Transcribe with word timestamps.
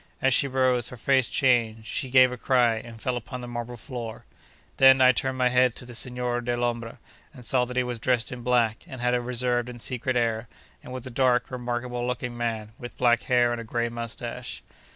As 0.19 0.33
she 0.33 0.47
rose, 0.47 0.89
her 0.89 0.97
face 0.97 1.29
changed, 1.29 1.85
she 1.85 2.09
gave 2.09 2.31
a 2.31 2.35
cry, 2.37 2.77
and 2.77 2.99
fell 2.99 3.15
upon 3.15 3.41
the 3.41 3.47
marble 3.47 3.77
floor. 3.77 4.25
Then, 4.77 4.99
I 4.99 5.11
turned 5.11 5.37
my 5.37 5.49
head 5.49 5.75
to 5.75 5.85
the 5.85 5.93
Signor 5.93 6.41
Dellombra, 6.41 6.97
and 7.35 7.45
saw 7.45 7.65
that 7.65 7.77
he 7.77 7.83
was 7.83 7.99
dressed 7.99 8.31
in 8.31 8.41
black, 8.41 8.83
and 8.87 8.99
had 8.99 9.13
a 9.13 9.21
reserved 9.21 9.69
and 9.69 9.79
secret 9.79 10.15
air, 10.15 10.47
and 10.83 10.91
was 10.91 11.05
a 11.05 11.11
dark, 11.11 11.51
remarkable 11.51 12.03
looking 12.07 12.35
man, 12.35 12.71
with 12.79 12.97
black 12.97 13.21
hair 13.25 13.51
and 13.51 13.61
a 13.61 13.63
grey 13.63 13.89
moustache. 13.89 14.63